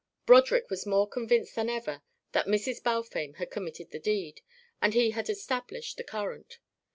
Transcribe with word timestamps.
Broderick 0.25 0.67
was 0.71 0.87
more 0.87 1.07
convinced 1.07 1.53
than 1.53 1.69
ever 1.69 2.01
that 2.31 2.47
Mrs. 2.47 2.81
Balfame 2.81 3.33
had 3.33 3.51
committed 3.51 3.91
the 3.91 3.99
deed, 3.99 4.41
and 4.81 4.95
he 4.95 5.11
had 5.11 5.29
established 5.29 5.95
the 5.97 6.03
current. 6.03 6.57